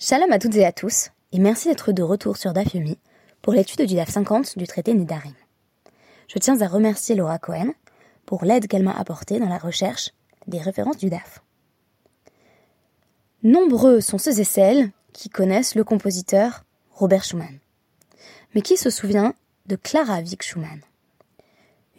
[0.00, 2.96] Shalom à toutes et à tous, et merci d'être de retour sur DAF Yomi
[3.42, 5.34] pour l'étude du DAF 50 du traité Nedarim.
[6.28, 7.72] Je tiens à remercier Laura Cohen
[8.24, 10.10] pour l'aide qu'elle m'a apportée dans la recherche
[10.46, 11.42] des références du DAF.
[13.42, 16.62] Nombreux sont ceux et celles qui connaissent le compositeur
[16.92, 17.58] Robert Schumann.
[18.54, 19.34] Mais qui se souvient
[19.66, 20.80] de Clara Wieck Schumann?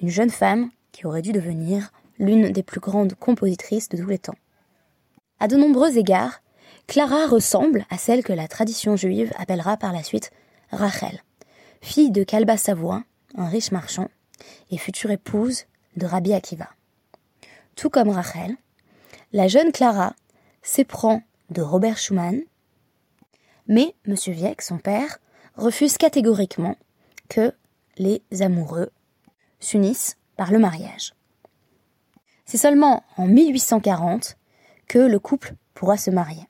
[0.01, 4.19] Une jeune femme qui aurait dû devenir l'une des plus grandes compositrices de tous les
[4.19, 4.37] temps.
[5.41, 6.39] À de nombreux égards,
[6.89, 10.31] Clara ressemble à celle que la tradition juive appellera par la suite
[10.71, 11.21] Rachel,
[11.81, 13.03] fille de Kalba Savoie,
[13.35, 14.09] un riche marchand,
[14.71, 15.65] et future épouse
[15.97, 16.67] de Rabbi Akiva.
[17.75, 18.55] Tout comme Rachel,
[19.33, 20.15] la jeune Clara
[20.63, 21.21] s'éprend
[21.51, 22.41] de Robert Schumann,
[23.67, 24.15] mais M.
[24.29, 25.19] Vieck, son père,
[25.57, 26.75] refuse catégoriquement
[27.27, 27.53] que
[27.97, 28.89] les amoureux
[29.59, 31.13] s'unissent par le mariage.
[32.45, 34.37] C'est seulement en 1840
[34.87, 36.48] que le couple pourra se marier.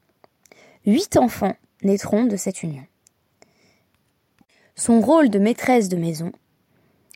[0.90, 1.54] Huit enfants
[1.84, 2.84] naîtront de cette union.
[4.76, 6.32] Son rôle de maîtresse de maison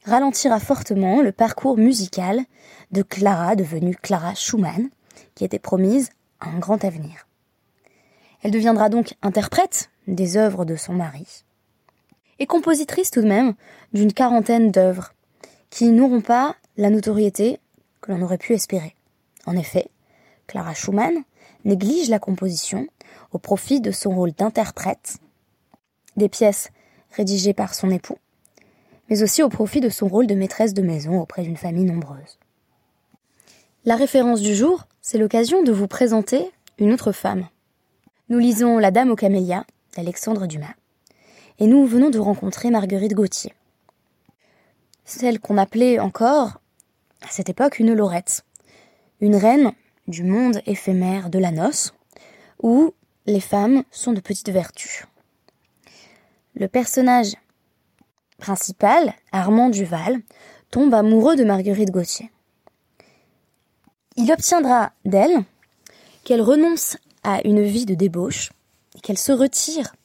[0.03, 2.41] ralentira fortement le parcours musical
[2.91, 4.91] de Clara, devenue Clara Schumann,
[5.33, 7.27] qui était promise à un grand avenir.
[8.43, 11.43] Elle deviendra donc interprète des œuvres de son mari
[12.37, 13.55] et compositrice tout de même
[13.91, 15.15] d'une quarantaine d'œuvres
[15.71, 17.59] qui n'auront pas la notoriété
[18.01, 18.95] que l'on aurait pu espérer.
[19.47, 19.87] En effet,
[20.45, 21.23] Clara Schumann
[21.65, 22.87] néglige la composition
[23.33, 25.17] au profit de son rôle d'interprète
[26.15, 26.69] des pièces
[27.11, 28.17] rédigées par son époux,
[29.09, 32.39] mais aussi au profit de son rôle de maîtresse de maison auprès d'une famille nombreuse.
[33.85, 37.47] La référence du jour, c'est l'occasion de vous présenter une autre femme.
[38.29, 40.75] Nous lisons La Dame aux camélias d'Alexandre Dumas,
[41.59, 43.53] et nous venons de rencontrer Marguerite Gauthier,
[45.05, 46.61] celle qu'on appelait encore,
[47.21, 48.45] à cette époque, une Laurette,
[49.19, 49.73] une reine
[50.07, 51.93] du monde éphémère de la noce,
[52.61, 52.93] où
[53.25, 55.05] les femmes sont de petites vertus.
[56.55, 57.33] Le personnage
[58.37, 60.19] principal, Armand Duval,
[60.69, 62.31] tombe amoureux de Marguerite Gauthier.
[64.17, 65.43] Il obtiendra d'elle
[66.23, 68.51] qu'elle renonce à une vie de débauche,
[69.01, 69.95] qu'elle se retire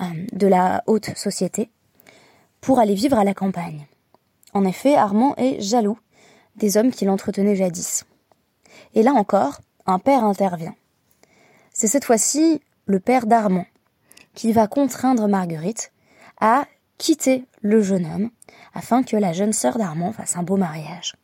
[0.00, 1.70] euh, de la haute société
[2.60, 3.86] pour aller vivre à la campagne.
[4.52, 5.98] En effet, Armand est jaloux
[6.56, 8.04] des hommes qu'il entretenait jadis.
[8.94, 10.74] Et là encore, un père intervient.
[11.72, 13.66] C'est cette fois-ci le père d'Armand
[14.34, 15.92] qui va contraindre Marguerite
[16.40, 16.66] à
[16.98, 18.30] quitter le jeune homme
[18.74, 21.16] afin que la jeune sœur d'Armand fasse un beau mariage.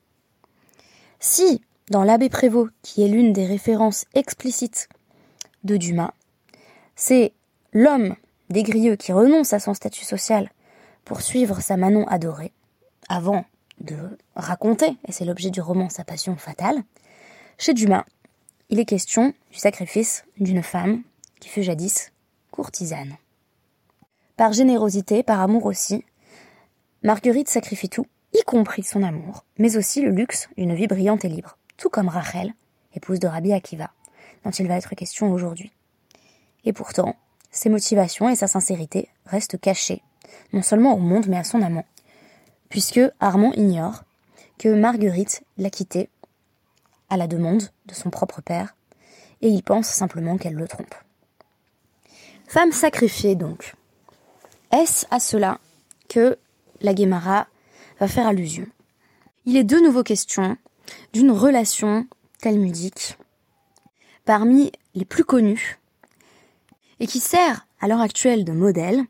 [1.21, 4.89] Si, dans l'abbé Prévost, qui est l'une des références explicites
[5.65, 6.13] de Dumas,
[6.97, 7.33] c'est
[7.73, 8.17] l'homme
[8.51, 10.51] des grieux qui renonce à son statut social
[11.05, 12.53] pour suivre sa Manon adorée,
[13.09, 13.45] avant
[13.81, 13.97] de
[14.37, 16.83] raconter, et c'est l'objet du roman Sa passion fatale,
[17.57, 18.05] chez Dumas,
[18.71, 21.03] il est question du sacrifice d'une femme
[21.41, 22.13] qui fut jadis
[22.51, 23.17] courtisane.
[24.37, 26.05] Par générosité, par amour aussi,
[27.03, 31.29] Marguerite sacrifie tout, y compris son amour, mais aussi le luxe d'une vie brillante et
[31.29, 32.53] libre, tout comme Rachel,
[32.95, 33.91] épouse de Rabbi Akiva,
[34.45, 35.73] dont il va être question aujourd'hui.
[36.65, 37.17] Et pourtant,
[37.51, 40.03] ses motivations et sa sincérité restent cachées,
[40.53, 41.87] non seulement au monde mais à son amant,
[42.69, 44.05] puisque Armand ignore
[44.59, 46.11] que Marguerite l'a quitté
[47.09, 48.77] à la demande de son propre père,
[49.43, 50.95] et il pense simplement qu'elle le trompe.
[52.47, 53.75] Femme sacrifiée donc.
[54.71, 55.59] Est-ce à cela
[56.09, 56.39] que
[56.81, 57.47] la Guémara
[58.01, 58.67] va faire allusion?
[59.47, 60.57] Il est de nouveau question
[61.13, 62.07] d'une relation
[62.41, 63.19] talmudique
[64.25, 65.79] parmi les plus connues
[67.01, 69.05] et qui sert à l'heure actuelle de modèle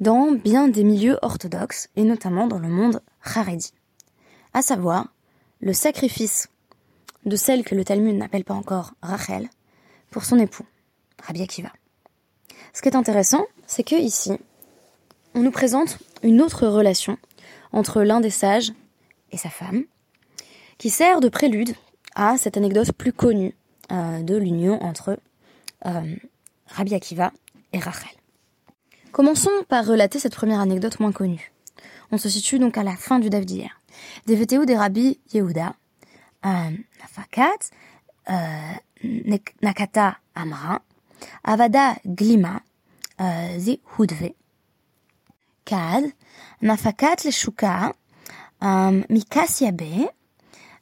[0.00, 3.72] dans bien des milieux orthodoxes et notamment dans le monde haredi.
[4.52, 5.08] À savoir
[5.60, 6.48] le sacrifice
[7.24, 9.48] de celle que le Talmud n'appelle pas encore Rachel
[10.10, 10.66] pour son époux,
[11.22, 11.72] Rabbi Akiva.
[12.72, 14.32] Ce qui est intéressant, c'est que ici,
[15.34, 17.18] on nous présente une autre relation
[17.72, 18.72] entre l'un des sages
[19.30, 19.84] et sa femme,
[20.78, 21.74] qui sert de prélude
[22.14, 23.54] à cette anecdote plus connue
[23.90, 25.18] euh, de l'union entre
[25.86, 26.16] euh,
[26.66, 27.32] Rabbi Akiva
[27.72, 28.10] et Rachel.
[29.12, 31.52] Commençons par relater cette première anecdote moins connue.
[32.10, 33.80] On se situe donc à la fin du Dav d'hier.
[34.26, 35.74] Des VTO des Rabbi Yehuda,
[36.44, 37.70] euh, nafakat,
[38.30, 38.74] euh,
[39.62, 40.80] Nakata Amra,
[41.44, 42.60] Avada Glima,
[43.20, 44.34] euh, Zi Hudve.
[45.64, 46.04] Kad,
[46.60, 47.92] Nafakat Leshuka,
[49.08, 50.10] Mikas Yabe,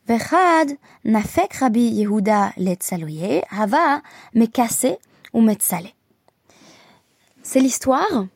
[0.08, 4.00] Vechad, Nafek Rabbi Yehuda Letzaloye, Hava
[4.34, 4.98] Mekase
[5.34, 5.90] ou Metzale.
[7.42, 8.26] C'est l'histoire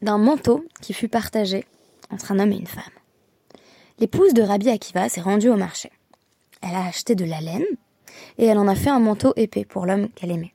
[0.00, 1.66] d'un manteau qui fut partagé
[2.10, 2.84] entre un homme et une femme.
[3.98, 5.90] L'épouse de Rabbi Akiva s'est rendue au marché.
[6.62, 7.64] Elle a acheté de la laine
[8.38, 10.54] et elle en a fait un manteau épais pour l'homme qu'elle aimait.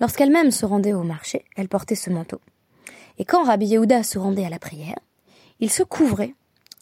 [0.00, 2.40] Lorsqu'elle-même se rendait au marché, elle portait ce manteau.
[3.18, 4.98] Et quand Rabbi Yehuda se rendait à la prière,
[5.60, 6.34] il se couvrait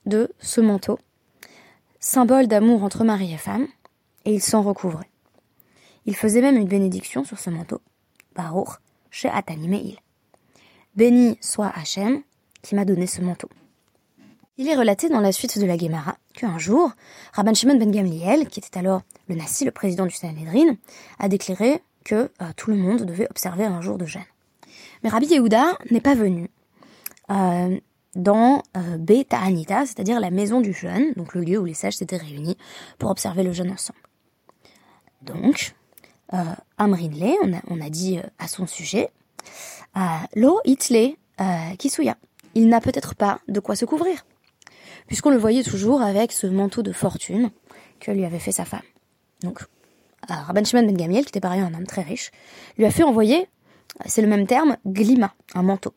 [0.07, 0.99] de ce manteau,
[1.99, 3.67] symbole d'amour entre mari et femme,
[4.25, 5.11] et il s'en recouvrait.
[6.07, 7.81] Il faisait même une bénédiction sur ce manteau.
[8.35, 8.79] Baruch,
[9.11, 9.99] chez Atanimeil.
[10.97, 12.23] Béni soit Hachem
[12.63, 13.49] qui m'a donné ce manteau.
[14.61, 16.93] Il est relaté dans la suite de la Gemara qu'un jour,
[17.33, 20.77] Rabban Shimon ben Gamliel, qui était alors le Nassi, le président du Sanhedrin,
[21.19, 24.21] a déclaré que euh, tout le monde devait observer un jour de jeûne.
[25.03, 26.51] Mais Rabbi Yehuda n'est pas venu
[27.31, 27.81] euh,
[28.17, 31.97] dans euh, Beta Anita, c'est-à-dire la maison du jeûne, donc le lieu où les sages
[31.97, 32.59] s'étaient réunis
[32.99, 34.01] pour observer le jeûne ensemble.
[35.23, 35.75] Donc,
[36.35, 36.45] euh,
[36.77, 39.09] Amrinle, on a, on a dit à son sujet,
[40.37, 41.15] Lo itle
[41.79, 42.19] kisuya.
[42.55, 44.25] Il n'a peut-être pas de quoi se couvrir,
[45.11, 47.51] puisqu'on le voyait toujours avec ce manteau de fortune
[47.99, 48.81] que lui avait fait sa femme.
[49.43, 49.59] Donc,
[50.29, 52.31] Rabban Shimon ben Gamiel, qui était par ailleurs un homme très riche,
[52.79, 53.49] lui a fait envoyer,
[54.07, 55.93] c'est le même terme, glima, un manteau.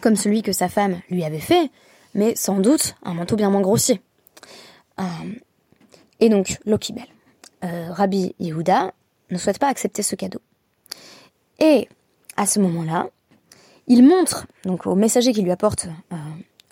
[0.00, 1.68] Comme celui que sa femme lui avait fait,
[2.14, 4.00] mais sans doute un manteau bien moins grossier.
[5.00, 5.04] Euh,
[6.20, 7.06] et donc, Lokibel.
[7.64, 8.92] Euh, Rabbi Yehuda
[9.30, 10.40] ne souhaite pas accepter ce cadeau.
[11.58, 11.88] Et
[12.36, 13.10] à ce moment-là,
[13.88, 16.16] il montre donc au messager qui lui apporte euh,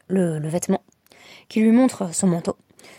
[0.08, 0.82] le, vêtement,
[1.48, 2.56] qui lui montre son manteau,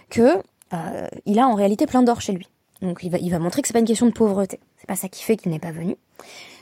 [0.10, 0.42] que
[0.74, 2.48] euh, il a en réalité plein d'or chez lui.
[2.82, 4.60] Donc il va, il va montrer que c'est pas une question de pauvreté.
[4.78, 5.96] C'est pas ça qui fait qu'il n'est pas venu.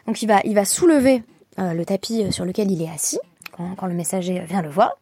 [0.06, 1.24] Donc il va, il va soulever
[1.60, 3.20] euh, le tapis sur lequel il est assis
[3.52, 4.98] quand, quand le messager vient le voir.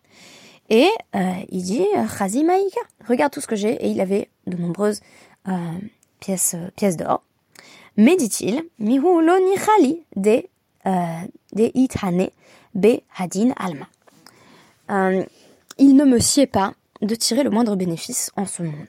[0.69, 1.85] Et euh, il dit
[2.17, 3.73] Chazi Maïka, regarde tout ce que j'ai.
[3.85, 5.01] Et il avait de nombreuses
[5.47, 5.51] euh,
[6.19, 7.21] pièces, pièces d'or.
[7.97, 10.43] Mais dit-il, Mihu lo nichali de,
[10.85, 12.29] de itane
[12.73, 13.87] be hadin alma.
[15.77, 18.87] Il ne me sied pas de tirer le moindre bénéfice en ce monde.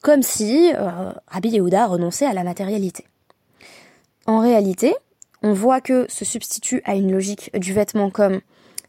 [0.00, 3.04] Comme si euh, Rabbi Yehuda renonçait à la matérialité.
[4.26, 4.94] En réalité,
[5.42, 8.40] on voit que se substitue à une logique du vêtement comme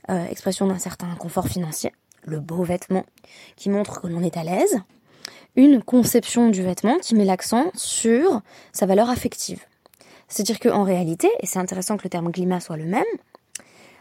[0.09, 1.91] euh, expression d'un certain confort financier,
[2.23, 3.05] le beau vêtement
[3.55, 4.79] qui montre que l'on est à l'aise,
[5.55, 9.63] une conception du vêtement qui met l'accent sur sa valeur affective.
[10.27, 13.03] C'est-à-dire qu'en réalité, et c'est intéressant que le terme glima soit le même,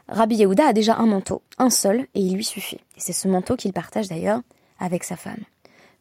[0.08, 2.80] Rabbi Yehuda a déjà un manteau, un seul, et il lui suffit.
[2.96, 4.40] Et c'est ce manteau qu'il partage d'ailleurs
[4.78, 5.42] avec sa femme.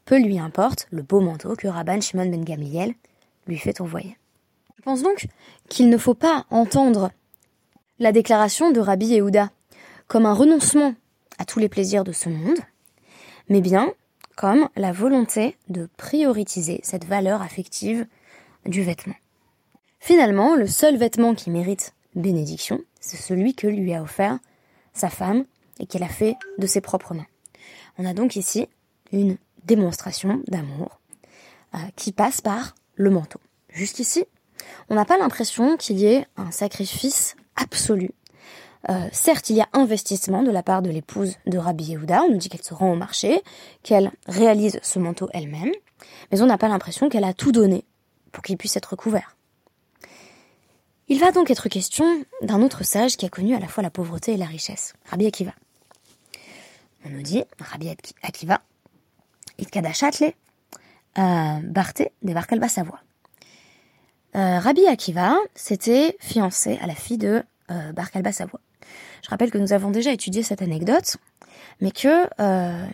[0.06, 2.94] Peu lui importe le beau manteau que Rabban Shimon ben Gamliel
[3.48, 4.18] lui fait envoyer.
[4.78, 5.28] Je pense donc
[5.70, 7.12] qu'il ne faut pas entendre
[8.00, 9.50] la déclaration de Rabbi Yehuda
[10.08, 10.94] comme un renoncement
[11.38, 12.60] à tous les plaisirs de ce monde,
[13.48, 13.94] mais bien
[14.36, 18.06] comme la volonté de prioriser cette valeur affective
[18.66, 19.16] du vêtement.
[20.00, 24.40] Finalement, le seul vêtement qui mérite bénédiction, c'est celui que lui a offert
[24.94, 25.44] sa femme
[25.80, 27.28] et qu'elle a fait de ses propres mains.
[27.98, 28.68] On a donc ici
[29.12, 31.02] une démonstration d'amour
[31.76, 33.42] euh, qui passe par le manteau.
[33.70, 34.24] Jusqu'ici,
[34.90, 38.12] on n'a pas l'impression qu'il y ait un sacrifice absolu.
[38.90, 42.24] Euh, certes, il y a investissement de la part de l'épouse de Rabbi Yehuda.
[42.24, 43.42] On nous dit qu'elle se rend au marché,
[43.82, 45.72] qu'elle réalise ce manteau elle-même,
[46.32, 47.84] mais on n'a pas l'impression qu'elle a tout donné
[48.32, 49.36] pour qu'il puisse être couvert.
[51.14, 53.92] Il va donc être question d'un autre sage qui a connu à la fois la
[53.92, 55.54] pauvreté et la richesse, Rabbi Akiva.
[57.06, 58.62] On nous dit, Rabbi Akiva,
[59.60, 60.34] Itkadachatle,
[61.20, 63.00] euh, Barthé Barkalba Savoie.
[64.36, 67.92] Euh, Rabbi Akiva s'était fiancé à la fille de euh.
[69.22, 71.18] Je rappelle que nous avons déjà étudié cette anecdote,
[71.80, 72.88] mais que euh,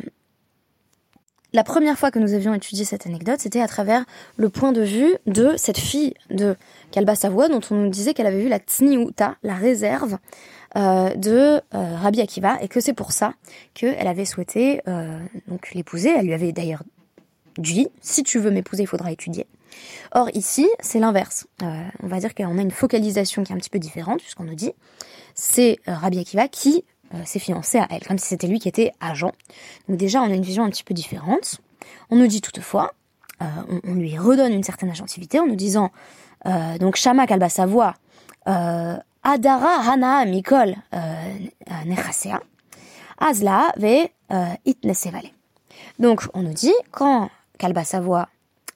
[1.54, 4.06] la première fois que nous avions étudié cette anecdote, c'était à travers
[4.38, 6.56] le point de vue de cette fille de
[6.92, 10.18] Kalba Savoie, dont on nous disait qu'elle avait vu la Tsniuta, la réserve
[10.76, 13.34] euh, de euh, Rabbi Akiva, et que c'est pour ça
[13.74, 16.10] qu'elle avait souhaité euh, donc l'épouser.
[16.10, 16.84] Elle lui avait d'ailleurs
[17.58, 19.48] dit si tu veux m'épouser, il faudra étudier.
[20.12, 21.48] Or ici, c'est l'inverse.
[21.64, 24.44] Euh, on va dire qu'on a une focalisation qui est un petit peu différente, puisqu'on
[24.44, 24.74] nous dit
[25.34, 26.84] c'est Rabbi Akiva qui
[27.26, 29.32] s'est fiancé à elle, comme si c'était lui qui était agent.
[29.88, 31.60] Donc déjà, on a une vision un petit peu différente.
[32.10, 32.94] On nous dit toutefois,
[33.42, 35.92] euh, on, lui redonne une certaine agentivité en nous disant,
[36.46, 37.48] euh, donc Shama Kalba
[38.48, 40.76] euh, Adara Hana Mikol
[41.86, 42.42] Nechasea,
[43.18, 44.10] Azla ve
[44.66, 45.30] Itnesevale.
[46.00, 48.28] Donc on nous dit, quand Kalba Savoie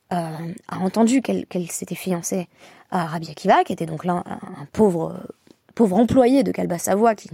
[0.10, 2.48] a entendu qu'elle qu s'était fiancée
[2.92, 5.20] à Rabbi Akiva, qui était donc là un pauvre
[5.75, 7.30] pauvre employé de Kalba Savoie, qui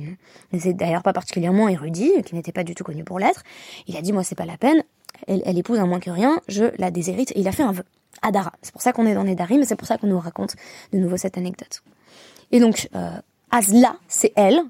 [0.51, 3.43] n'était d'ailleurs pas particulièrement érudit, qui n'était pas du tout connu pour l'être,
[3.88, 4.84] il a dit, moi, c'est pas la peine,
[5.27, 7.84] elle, épouse un moins que rien, je la déshérite, et il a fait un vœu.
[8.22, 8.53] Adara.
[8.62, 10.55] C'est pour ça qu'on est dans les Darim, c'est pour ça qu'on nous raconte
[10.91, 11.81] de nouveau cette anecdote.
[12.51, 13.12] Et donc, euh,
[13.51, 14.62] Azla, c'est elle,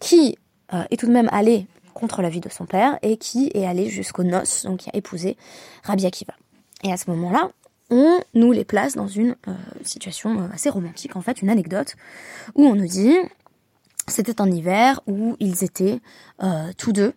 [0.00, 0.38] qui
[0.72, 3.66] euh, est tout de même allée contre la vie de son père, et qui est
[3.66, 5.36] allée jusqu'aux noces, donc qui a épousé
[5.84, 6.34] Rabbi Akiva.
[6.82, 7.50] Et à ce moment-là,
[7.90, 9.36] on nous les place dans une
[9.82, 11.96] situation assez romantique, en fait, une anecdote,
[12.54, 13.16] où on nous dit,
[14.06, 16.00] c'était un hiver où ils étaient
[16.76, 17.14] tous deux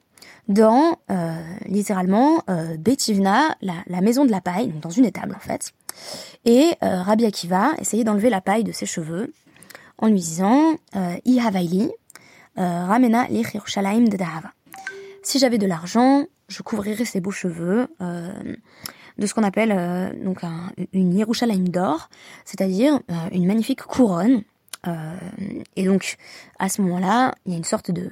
[0.47, 0.97] dans
[1.65, 2.43] littéralement
[2.79, 5.73] Betivna, la, maison de la paille, donc dans une étable en fait.
[6.45, 9.33] Et Rabbi Akiva essayait d'enlever la paille de ses cheveux
[9.97, 10.75] en lui disant
[11.25, 11.91] I havaili,
[12.55, 14.51] ramena de Dahava.
[15.23, 18.55] Si j'avais de l'argent, je couvrirais ses beaux cheveux euh,
[19.21, 20.39] de ce qu'on appelle euh, donc
[20.93, 22.09] une Yerushalayim d'or,
[22.43, 24.43] c'est-à-dire euh, une magnifique couronne.
[25.75, 26.17] et donc
[26.59, 28.09] à ce moment-là, il y a une sorte de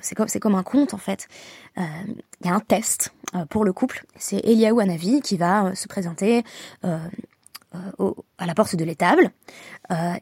[0.00, 1.28] c'est comme, un conte en fait.
[1.76, 3.12] Il y a un test
[3.50, 4.04] pour le couple.
[4.16, 6.42] C'est Eliaou Hanavi qui va se présenter
[6.82, 9.30] à la porte de l'étable.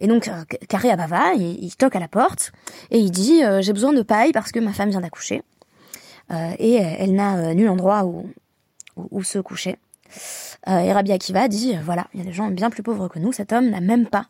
[0.01, 0.31] et donc,
[0.69, 2.51] Carré Abava, il, toque à la porte
[2.91, 5.45] et il dit J'ai besoin de paille parce que ma femme vient d'accoucher.
[6.31, 9.77] Euh, et elle n'a euh, nul endroit où, se coucher.
[10.69, 13.19] Euh, et Rabbi Akiva dit voilà, il y a des gens bien plus pauvres que
[13.19, 13.33] nous.
[13.33, 14.27] Cet homme n'a même pas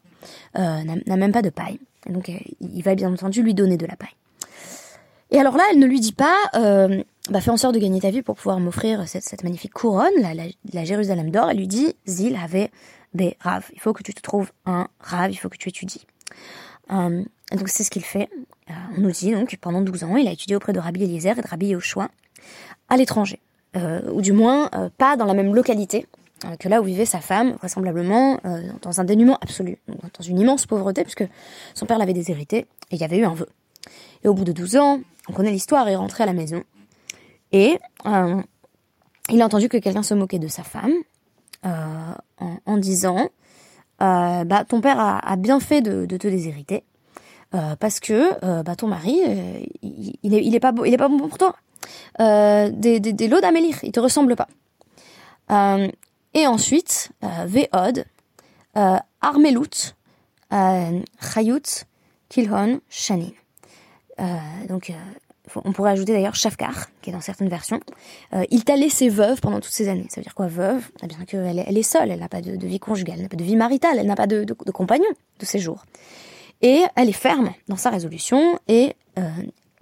[0.54, 1.78] n'a même pas de paille.
[2.08, 2.30] Et donc
[2.60, 4.14] il va bien entendu lui donner de la paille.
[5.30, 8.00] Et alors là, elle ne lui dit pas, euh, bah, fais en sorte de gagner
[8.00, 10.32] ta vie pour pouvoir m'offrir cette, magnifique couronne, la,
[10.72, 11.50] la, Jérusalem d'or.
[11.50, 12.70] Elle lui dit, Zil avait
[13.14, 13.68] des raves.
[13.74, 16.06] Il faut que tu te trouves un rave, il faut que tu étudies.
[16.90, 18.28] Euh, donc c'est ce qu'il fait.
[18.70, 21.38] Euh, on nous dit donc pendant 12 ans, il a étudié auprès de Rabbi Eliezer
[21.38, 22.08] et de Rabbi Yoshua
[22.88, 26.06] à l'étranger, euh, ou du moins euh, pas dans la même localité
[26.60, 28.38] que là où vivait sa femme, vraisemblablement
[28.82, 31.24] dans un dénuement absolu, dans une immense pauvreté, puisque
[31.74, 33.48] son père l'avait déshérité et il y avait eu un vœu.
[34.22, 36.62] Et au bout de 12 ans, on connaît l'histoire, il est rentré à la maison
[37.50, 40.92] et il a entendu que quelqu'un se moquait de sa femme
[41.64, 43.30] en, disant
[43.98, 46.84] bah, ton père a, bien fait de, te déshériter
[47.54, 50.92] euh, parce que euh, bah, ton mari, euh, il, il, est, il, est, pas, il
[50.92, 51.56] est pas bon pour toi.
[52.18, 54.48] Des, des, des lots d'Amélir, il te ressemble pas.
[56.34, 58.04] et ensuite, Veod,
[59.20, 59.94] Armelut,
[60.50, 61.84] Chayut,
[62.28, 63.30] Kilhon, Shanin.
[64.68, 64.92] donc,
[65.64, 67.80] on pourrait ajouter d'ailleurs Shafkar, qui est dans certaines versions.
[68.50, 70.06] il t'a laissé veuve pendant toutes ces années.
[70.10, 70.84] Ça veut dire quoi, veuve?
[71.02, 73.36] Eh bien qu'elle elle est seule, elle n'a pas de, vie conjugale, elle n'a pas
[73.36, 75.84] de vie maritale, elle n'a pas de, de, compagnon de séjour.
[76.62, 79.30] Et elle est ferme dans sa résolution et euh,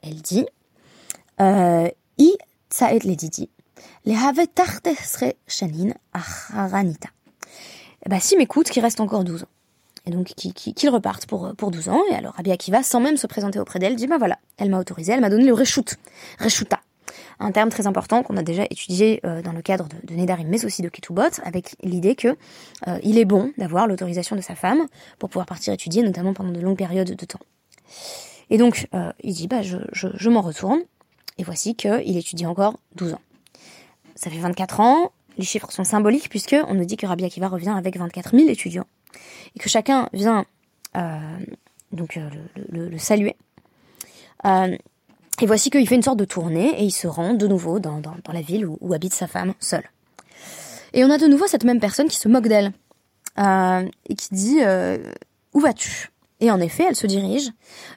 [0.03, 0.56] elle dit euh,
[1.39, 2.37] I
[2.71, 3.51] tsaet le didi,
[4.05, 4.47] le have
[5.47, 7.09] shanin acharanita.
[8.05, 9.49] Eh ben, si m'écoute, qu'il reste encore 12 ans.
[10.07, 12.01] Et donc, qu'ils qui, qui repartent pour, pour 12 ans.
[12.11, 14.79] Et alors, Rabbi Akiva, sans même se présenter auprès d'elle, dit, bah voilà, elle m'a
[14.79, 15.97] autorisé, elle m'a donné le reshut,
[16.39, 16.81] reshuta
[17.39, 20.65] un terme très important qu'on a déjà étudié euh, dans le cadre de, Nedarim, mais
[20.65, 22.37] aussi de Ketubot, avec l'idée que
[22.89, 24.87] euh, il est bon d'avoir l'autorisation de sa femme
[25.19, 27.41] pour pouvoir partir étudier, notamment pendant de longues périodes de temps.
[28.51, 30.81] Et donc, euh, il dit, bah, je, je, je m'en retourne,
[31.39, 33.21] et voici qu'il étudie encore 12 ans.
[34.15, 37.49] Ça fait 24 ans, les chiffres sont symboliques, puisque on nous dit que Rabbi Akiva
[37.49, 38.87] revient avec 24 000 étudiants,
[39.55, 40.47] et que chacun vient
[41.93, 43.37] donc le, le, saluer.
[45.43, 48.01] Et voici qu'il fait une sorte de tournée et il se rend de nouveau dans,
[48.33, 49.85] la ville où, où, habite sa femme seule.
[50.95, 52.73] Et on a de nouveau cette même personne qui se moque d'elle
[53.39, 55.13] euh, et qui dit euh,
[55.53, 56.11] Où vas-tu?
[56.41, 57.51] Et en effet, elle se dirige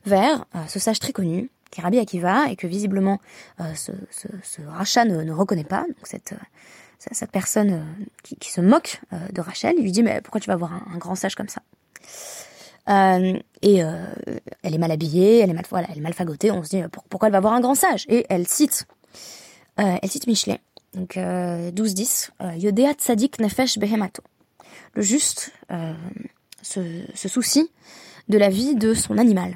[0.05, 3.19] vers euh, ce sage très connu qui est Rabbi Akiva et que visiblement
[3.59, 5.81] euh, ce, ce, rachat ne, reconnaît pas.
[5.81, 6.33] Donc cette,
[6.97, 10.55] cette personne euh, qui, se moque de Rachel, il lui dit Mais pourquoi tu vas
[10.55, 11.61] voir un, grand sage comme ça?
[12.89, 14.05] Euh, et euh,
[14.63, 16.51] elle est mal habillée, elle est mal, voilà, elle est mal fagotée.
[16.51, 18.05] On se dit pourquoi elle va voir un grand sage?
[18.09, 18.87] Et elle cite,
[19.79, 20.59] euh, elle cite Michelet,
[20.93, 24.23] donc 12-10, Yodea tzadik nefesh behemato.
[24.95, 25.51] Le juste
[26.61, 26.81] se,
[27.13, 27.69] se, soucie
[28.27, 29.55] de la vie de son animal.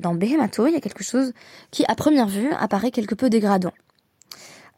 [0.00, 1.32] Dans Behemato, il y a quelque chose
[1.70, 3.72] qui, à première vue, apparaît quelque peu dégradant.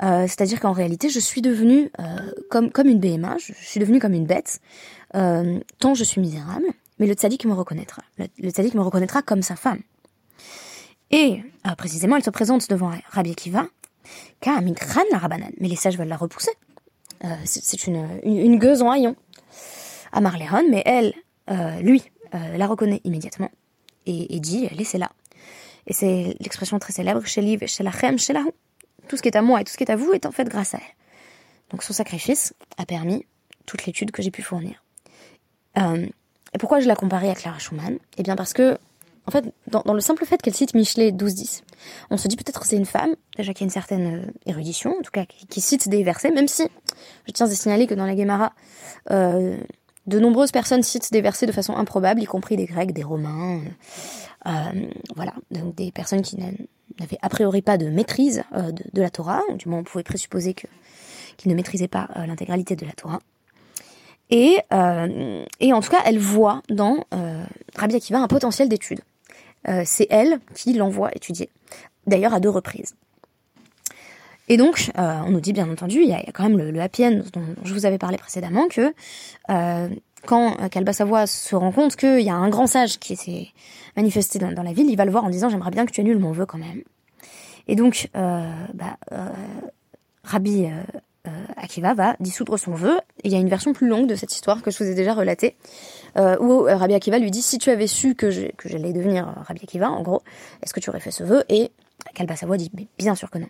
[0.02, 4.00] Euh, c'est-à-dire qu'en réalité, je suis devenue euh, comme, comme une BMA, je, suis devenue
[4.00, 4.60] comme une bête,
[5.14, 6.66] euh, tant je suis misérable,
[6.98, 8.02] mais le tzaddik me reconnaîtra.
[8.18, 9.80] Le, le me reconnaîtra comme sa femme.
[11.10, 13.66] Et euh, précisément, elle se présente devant Rabbi Akiva,
[14.46, 15.50] la rabanan.
[15.60, 16.52] Mais les sages veulent la repousser.
[17.24, 19.16] Euh, c'est une, une, gueuse en haillon.
[20.12, 21.14] À Marléon, mais elle,
[21.50, 22.02] euh, lui,
[22.34, 23.50] euh, la reconnaît immédiatement
[24.06, 25.10] et, dit laissez-la.
[25.86, 28.52] Et c'est l'expression très célèbre chez Liv, chez Lachem, chez Lahou.
[29.08, 30.32] Tout ce qui est à moi et tout ce qui est à vous est en
[30.32, 30.94] fait grâce à elle.
[31.70, 33.26] Donc son sacrifice a permis
[33.66, 34.82] toute l'étude que j'ai pu fournir.
[35.78, 36.06] Euh,
[36.52, 37.98] et pourquoi je la comparais à Clara Schumann?
[38.16, 38.78] Eh bien parce que,
[39.26, 41.62] en fait, dans, dans le simple fait qu'elle cite Michelet 12-10,
[42.10, 44.96] on se dit peut-être que c'est une femme, déjà qui a une certaine euh, érudition,
[44.98, 46.68] en tout cas qui, qui, cite des versets, même si
[47.26, 48.52] je tiens à signaler que dans la Guémara,
[49.10, 49.56] euh,
[50.06, 53.60] de nombreuses personnes citent des versets de façon improbable, y compris des Grecs, des Romains,
[54.46, 54.50] euh,
[55.16, 59.40] voilà, donc des personnes qui n'avaient a priori pas de maîtrise euh, de, la Torah,
[59.56, 63.20] du moins on pouvait présupposer qu'ils ne maîtrisaient pas euh, l'intégralité de la Torah.
[64.30, 64.56] Et,
[65.60, 67.04] et en tout cas, elle voit dans
[67.76, 69.00] Rabbi Akiva un potentiel d'étude.
[69.84, 71.50] c'est elle qui l'envoie étudier,
[72.06, 72.94] d'ailleurs à deux reprises.
[74.48, 77.22] Et donc, on nous dit bien entendu, il y, a, quand même le, happy end
[77.32, 78.92] dont je vous avais parlé précédemment, que
[80.26, 83.48] quand Kalba Savoie se rend compte qu'il y a un grand sage qui s'est
[83.96, 86.18] manifesté dans, la ville, il va le voir en disant j'aimerais bien que tu annules
[86.18, 86.82] mon vœu quand même.
[87.68, 89.28] Et donc, euh, bah, euh,
[90.22, 92.98] Rabbi euh, Akiva va dissoudre son vœu.
[93.22, 95.14] il y a une version plus longue de cette histoire que je vous ai déjà
[95.14, 95.56] relatée,
[96.16, 100.02] où Rabbi Akiva lui dit si tu avais su que j'allais devenir Rabbi Akiva, en
[100.02, 100.22] gros,
[100.62, 101.44] est-ce que tu aurais fait ce vœu?
[101.48, 101.70] Et
[102.12, 103.48] Kalba dit mais bien sûr que non.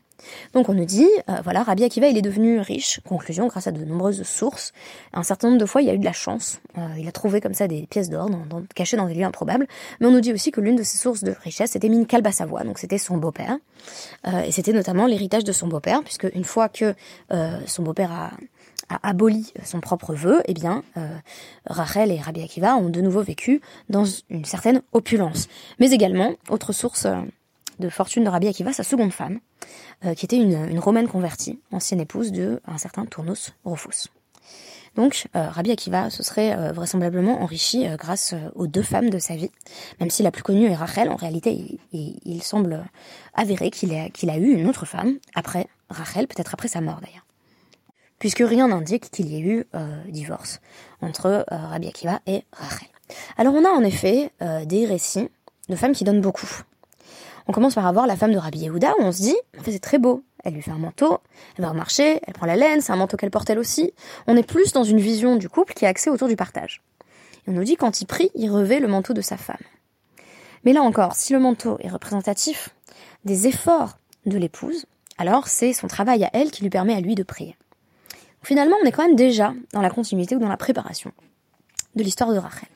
[0.52, 3.73] Donc on nous dit, euh, voilà, Rabbi Akiva il est devenu riche, conclusion, grâce à
[3.73, 4.73] de nombreuses sources.
[5.12, 7.40] Un certain nombre de fois il a eu de la chance, euh, il a trouvé
[7.40, 8.30] comme ça des pièces d'or
[8.75, 9.66] cachées dans des lieux improbables.
[10.00, 12.32] Mais on nous dit aussi que l'une de ses sources de richesse c'était Mine Kalba
[12.32, 13.58] Savoie, donc c'était son beau-père.
[14.26, 16.94] Euh, et c'était notamment l'héritage de son beau-père, puisque une fois que
[17.66, 18.30] son beau-père a,
[18.88, 20.82] a aboli son propre vœu, eh bien,
[21.66, 25.49] Rachel et Rabbi Akiva ont de nouveau vécu dans une certaine opulence.
[25.78, 27.06] Mais également, autre source
[27.78, 29.40] de fortune de Rabbi Akiva, sa seconde femme,
[30.04, 34.09] euh, qui était une, romaine convertie, ancienne épouse de un certain Tournos Rufus.
[34.97, 39.35] Donc, euh, Rabbi Akiva se serait euh, vraisemblablement enrichi grâce aux deux femmes de sa
[39.35, 39.50] vie,
[39.99, 41.09] même si la plus connue est Rachel.
[41.09, 42.85] En réalité, il, semble
[43.35, 47.00] avéré qu'il a, qu'il a eu une autre femme après Rachel, peut-être après sa mort
[47.00, 47.26] d'ailleurs,
[48.19, 49.66] puisque rien n'indique qu'il y ait eu
[50.09, 50.61] divorce
[51.00, 52.88] entre Rabbi Akiva et Rachel.
[53.37, 54.31] Alors, on a en effet
[54.64, 55.28] des récits
[55.69, 56.62] de femmes qui donnent beaucoup,
[57.46, 59.72] on commence par avoir la femme de Rabbi Yehuda, où on se dit, en fait,
[59.72, 60.22] c'est très beau.
[60.44, 61.18] Elle lui fait un manteau,
[61.56, 63.92] elle va marcher, elle prend la laine, c'est un manteau qu'elle porte elle aussi.
[64.26, 66.82] On est plus dans une vision du couple qui est axée autour du partage.
[67.46, 69.56] Et on nous dit, quand il prie, il revêt le manteau de sa femme.
[70.64, 72.70] Mais là encore, si le manteau est représentatif
[73.24, 74.86] des efforts de l'épouse,
[75.18, 77.56] alors c'est son travail à elle qui lui permet à lui de prier.
[78.42, 81.12] Finalement, on est quand même déjà dans la continuité ou dans la préparation
[81.94, 82.68] de l'histoire de Rachel.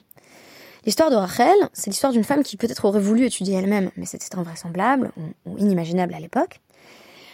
[0.88, 4.34] L'histoire de Rachel, c'est l'histoire d'une femme qui peut-être aurait voulu étudier elle-même, mais c'était
[4.36, 5.12] invraisemblable
[5.44, 6.62] ou, inimaginable à l'époque.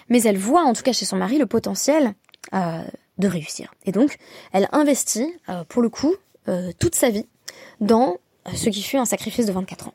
[0.08, 2.14] Mais elle voit, en tout cas chez son mari, le potentiel
[2.52, 2.82] euh,
[3.18, 3.72] de réussir.
[3.84, 4.16] Et donc,
[4.52, 6.16] elle investit, euh, pour le coup,
[6.48, 7.28] euh, toute sa vie
[7.80, 8.16] dans
[8.52, 9.94] ce qui fut un sacrifice de 24 ans.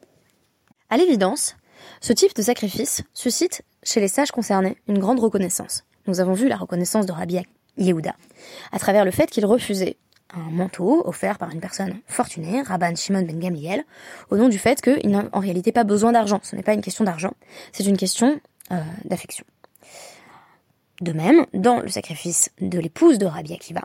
[0.90, 1.58] À l'évidence,
[2.00, 5.84] ce type de sacrifice suscite chez les sages concernés une grande reconnaissance.
[6.08, 7.42] Nous avons vu la reconnaissance de Rabbi
[7.78, 8.16] Yehuda,
[8.72, 9.98] à travers le fait qu'il refusait
[10.36, 13.84] un manteau offert par une personne fortunée, Rabban Shimon ben Gamliel,
[14.30, 16.40] au nom du fait qu'il n'a en réalité pas besoin d'argent.
[16.44, 17.34] Ce n'est pas une question d'argent,
[17.72, 18.40] c'est une question
[18.72, 19.46] euh, d'affection.
[21.02, 23.84] De même, dans le sacrifice de l'épouse de Rabbi Akiva,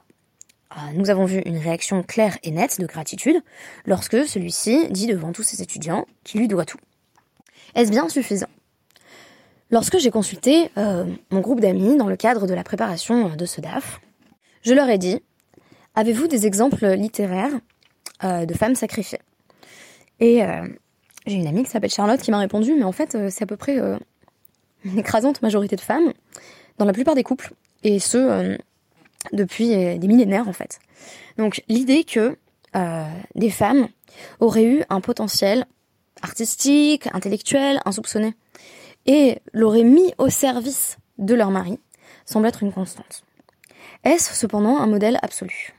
[0.72, 3.40] euh, nous avons vu une réaction claire et nette de gratitude
[3.86, 6.78] lorsque celui-ci dit devant tous ses étudiants qu'il lui doit tout.
[7.74, 8.48] Est-ce bien suffisant?
[9.70, 13.60] Lorsque j'ai consulté euh, mon groupe d'amis dans le cadre de la préparation de ce
[13.60, 14.00] DAF,
[14.62, 15.20] je leur ai dit
[15.96, 17.52] Avez-vous des exemples littéraires
[18.24, 19.20] euh, de femmes sacrifiées?
[20.18, 20.66] Et euh,
[21.26, 23.46] j'ai une amie qui s'appelle Charlotte qui m'a répondu, mais en fait, euh, c'est à
[23.46, 23.78] peu près
[24.84, 26.12] une écrasante majorité de femmes
[26.78, 27.52] dans la plupart des couples,
[27.84, 28.58] et ce,
[29.32, 30.80] depuis des millénaires en fait.
[31.38, 32.36] Donc l'idée que
[33.36, 33.86] des femmes
[34.40, 35.66] auraient eu un potentiel
[36.22, 38.34] artistique, intellectuel, insoupçonné,
[39.06, 41.78] et l'auraient mis au service de leur mari,
[42.24, 43.22] semble être une constante.
[44.02, 45.72] Est-ce cependant un modèle absolu?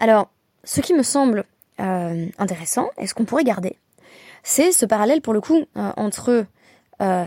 [0.00, 0.30] Alors,
[0.64, 1.44] ce qui me semble
[1.78, 3.76] euh, intéressant, et ce qu'on pourrait garder,
[4.42, 6.46] c'est ce parallèle pour le coup euh, entre
[7.02, 7.24] euh,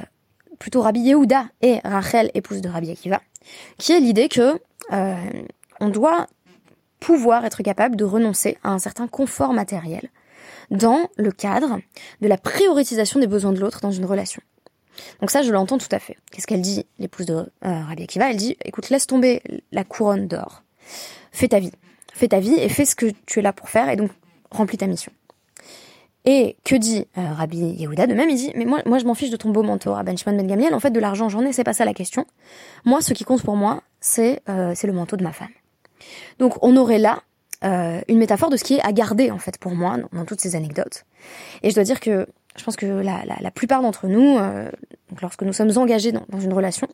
[0.60, 3.22] plutôt Rabbi Yehuda et Rachel, épouse de Rabbi Akiva,
[3.78, 4.60] qui est l'idée que
[5.80, 6.28] on doit
[7.00, 10.10] pouvoir être capable de renoncer à un certain confort matériel
[10.70, 11.80] dans le cadre
[12.22, 14.42] de la prioritisation des besoins de l'autre dans une relation.
[15.20, 16.18] Donc ça, je l'entends tout à fait.
[16.32, 18.30] Qu'est-ce qu'elle dit, l'épouse de Rabbi Akiva?
[18.30, 20.64] Elle dit, écoute, laisse tomber la couronne d'or,
[21.32, 21.72] fais ta vie
[22.14, 24.12] fais ta vie et fais ce que tu es là pour faire et donc
[24.52, 25.12] remplis ta mission.
[26.26, 29.14] Et que dit euh, Rabbi Yehuda De même, il dit Mais moi, moi je m'en
[29.14, 30.74] fiche de ton beau manteau, Rabbi Shimon Ben Gamliel.
[30.74, 32.26] En fait, de l'argent, j'en ai, c'est pas ça la question.
[32.86, 35.50] Moi, ce qui compte pour moi, c'est euh, le manteau de ma femme.
[36.40, 37.24] Donc, on aurait là
[37.66, 40.40] euh, une métaphore de ce qui est à garder, en fait, pour moi, dans toutes
[40.40, 41.06] ces anecdotes.
[41.62, 44.70] Et je dois dire que je pense que la, la, la plupart d'entre nous, euh,
[45.22, 46.88] lorsque nous sommes engagés dans, dans, une relation,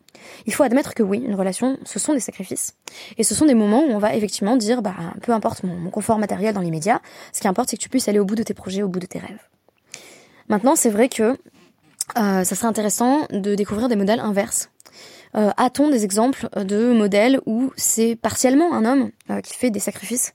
[0.46, 2.76] il faut admettre que oui, une relation, ce sont des sacrifices.
[3.18, 5.90] Et ce sont des moments où on va effectivement dire, bah, peu importe mon, mon
[5.90, 7.02] confort matériel dans l'immédiat,
[7.34, 9.00] ce qui importe, c'est que tu puisses aller au bout de tes projets, au bout
[9.00, 9.42] de tes rêves.
[10.48, 11.38] Maintenant, c'est vrai que
[12.18, 14.70] euh, ça serait intéressant de découvrir des modèles inverses.
[15.36, 19.80] Euh, A-t-on des exemples de modèles où c'est partiellement un homme euh, qui fait des
[19.80, 20.34] sacrifices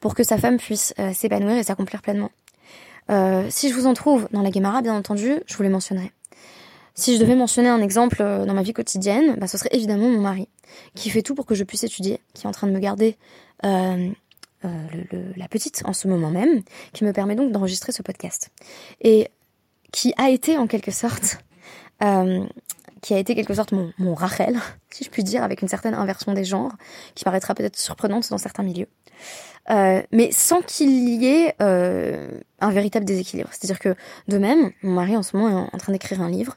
[0.00, 2.30] pour que sa femme puisse euh, s'épanouir et s'accomplir pleinement?
[3.10, 6.12] Euh, si je vous en trouve dans la Guémara, bien entendu, je vous les mentionnerai.
[6.94, 10.08] Si je devais mentionner un exemple euh, dans ma vie quotidienne, bah, ce serait évidemment
[10.08, 10.48] mon mari,
[10.94, 13.16] qui fait tout pour que je puisse étudier, qui est en train de me garder
[13.64, 14.10] euh,
[14.62, 18.50] la petite en ce moment même, qui me permet donc d'enregistrer ce podcast.
[19.00, 19.28] Et
[19.92, 21.38] qui a été en quelque sorte
[23.00, 24.58] qui a été quelque sorte mon, mon Rachel,
[24.90, 26.72] si je puis dire, avec une certaine inversion des genres,
[27.14, 28.88] qui paraîtra peut-être surprenante dans certains milieux.
[29.70, 32.28] Euh, mais sans qu'il y ait euh,
[32.60, 33.50] un véritable déséquilibre.
[33.52, 33.94] C'est-à-dire que
[34.28, 36.56] de même, mon mari en ce moment est en train d'écrire un livre.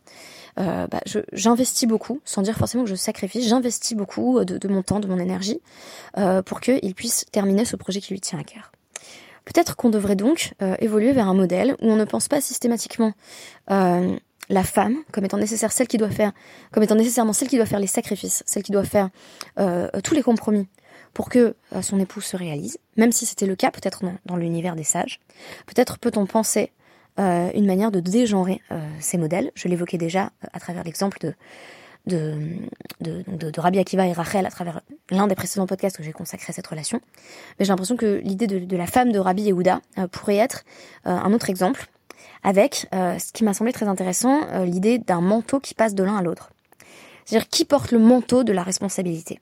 [0.59, 1.01] Euh, bah,
[1.33, 5.07] j'investis beaucoup, sans dire forcément que je sacrifie, j'investis beaucoup de, de, mon temps, de
[5.07, 5.61] mon énergie,
[6.45, 8.71] pour qu'il puisse terminer ce projet qui lui tient à cœur.
[9.45, 13.13] Peut-être qu'on devrait donc évoluer vers un modèle où on ne pense pas systématiquement
[13.67, 16.33] la femme comme étant nécessaire, celle qui doit faire,
[16.71, 19.09] comme étant nécessairement celle qui doit faire les sacrifices, celle qui doit faire
[20.03, 20.67] tous les compromis
[21.13, 24.75] pour que euh, son épouse se réalise, même si c'était le cas peut-être dans, l'univers
[24.75, 25.19] des sages.
[25.65, 26.71] Peut-être peut-on penser
[27.19, 28.61] euh, une manière de dégenrer
[28.99, 29.51] ces modèles.
[29.55, 31.33] Je l'évoquais déjà à travers l'exemple de
[32.07, 32.33] de,
[32.99, 36.51] de, Rabbi Akiva et Rachel à travers l'un des précédents podcasts où j'ai consacré à
[36.51, 36.99] cette relation.
[37.59, 40.63] Mais j'ai l'impression que l'idée de, la femme de Rabbi Yehuda pourrait être
[41.05, 41.91] un autre exemple
[42.43, 46.03] avec euh, ce qui m'a semblé très intéressant, euh, l'idée d'un manteau qui passe de
[46.03, 46.51] l'un à l'autre.
[47.25, 49.39] C'est-à-dire qui porte le manteau de la responsabilité?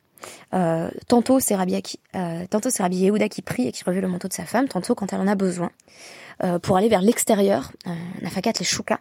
[0.53, 1.81] Euh, tantôt c'est Rabbi,
[2.15, 2.45] euh,
[2.91, 5.27] Yehuda qui prie et qui revêt le manteau de sa femme, tantôt quand elle en
[5.27, 5.71] a besoin
[6.43, 7.71] euh, pour aller vers l'extérieur,
[8.21, 8.99] Nafakat les Shuka,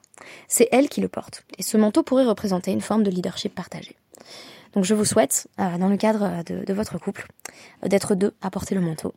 [0.48, 1.44] c'est elle qui le porte.
[1.59, 3.96] Et ce manteau pourrait représenter une forme de leadership partagé.
[4.74, 7.26] Donc je vous souhaite, dans le cadre de votre couple,
[7.83, 9.14] d'être deux à porter le manteau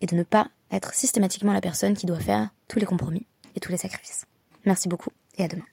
[0.00, 3.60] et de ne pas être systématiquement la personne qui doit faire tous les compromis et
[3.60, 4.26] tous les sacrifices.
[4.64, 5.64] Merci beaucoup et à demain.